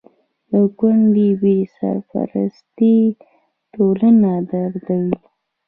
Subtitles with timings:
[0.51, 2.97] د کونډو بې سرپرستي
[3.73, 5.17] ټولنه دردوي.